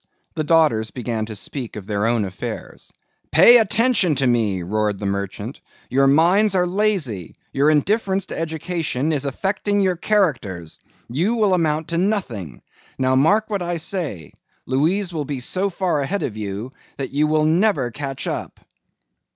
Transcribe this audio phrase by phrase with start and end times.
[0.33, 2.91] The daughters began to speak of their own affairs.
[3.31, 5.61] "Pay attention to me," roared the merchant.
[5.91, 7.35] "Your minds are lazy.
[7.53, 10.79] Your indifference to education is affecting your characters.
[11.07, 12.63] You will amount to nothing.
[12.97, 17.45] Now mark what I say—Louise will be so far ahead of you that you will
[17.45, 18.59] never catch up."